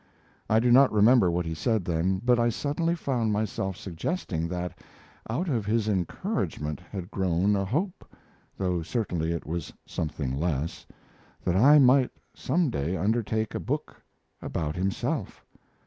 I 0.49 0.59
do 0.59 0.71
not 0.71 0.91
remember 0.91 1.29
what 1.29 1.45
he 1.45 1.53
said 1.53 1.85
then, 1.85 2.19
but 2.25 2.39
I 2.39 2.49
suddenly 2.49 2.95
found 2.95 3.31
myself 3.31 3.77
suggesting 3.77 4.47
that 4.47 4.73
out 5.29 5.47
of 5.47 5.67
his 5.67 5.87
encouragement 5.87 6.81
had 6.91 7.11
grown 7.11 7.55
a 7.55 7.65
hope 7.65 8.11
though 8.57 8.81
certainly 8.81 9.31
it 9.31 9.45
was 9.45 9.71
something 9.85 10.35
less 10.39 10.87
that 11.43 11.55
I 11.55 11.77
might 11.77 12.09
some 12.33 12.71
day 12.71 12.97
undertake 12.97 13.53
a 13.53 13.59
book 13.59 14.01
about 14.41 14.75
himself. 14.75 15.45